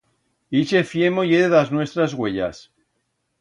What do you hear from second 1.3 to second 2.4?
ye d'as nuestras